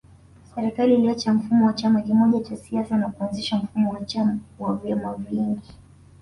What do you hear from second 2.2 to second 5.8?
cha siasa na kuanzisha mfumo wa vyama vingi